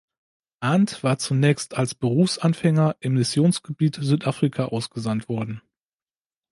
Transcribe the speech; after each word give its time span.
Arndt 0.61 1.03
war 1.03 1.19
zunächst 1.19 1.77
als 1.77 1.93
Berufsanfänger 1.93 2.95
im 3.01 3.13
Missionsgebiet 3.13 3.99
Südafrika 4.01 4.65
ausgesandt 4.65 5.29
worden. 5.29 5.61